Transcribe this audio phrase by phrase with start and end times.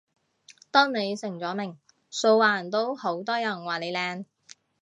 [0.71, 1.77] 當你成咗名，
[2.09, 4.25] 素顏都好多人話你靚